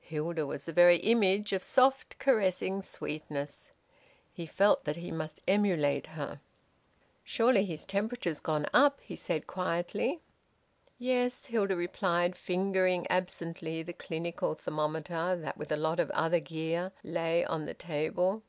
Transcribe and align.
Hilda 0.00 0.44
was 0.44 0.64
the 0.64 0.72
very 0.72 0.96
image 0.96 1.52
of 1.52 1.62
soft 1.62 2.18
caressing 2.18 2.82
sweetness. 2.82 3.70
He 4.32 4.44
felt 4.44 4.82
that 4.82 4.96
he 4.96 5.12
must 5.12 5.40
emulate 5.46 6.08
her. 6.08 6.40
"Surely 7.22 7.64
his 7.64 7.86
temperature's 7.86 8.40
gone 8.40 8.66
up?" 8.74 9.00
he 9.00 9.14
said 9.14 9.46
quietly. 9.46 10.18
"Yes," 10.98 11.46
Hilda 11.46 11.76
replied, 11.76 12.34
fingering 12.34 13.06
absently 13.08 13.84
the 13.84 13.92
clinical 13.92 14.56
thermometer 14.56 15.36
that 15.36 15.56
with 15.56 15.70
a 15.70 15.76
lot 15.76 16.00
of 16.00 16.10
other 16.10 16.40
gear 16.40 16.90
lay 17.04 17.44
on 17.44 17.64
the 17.66 17.74
table. 17.74 18.42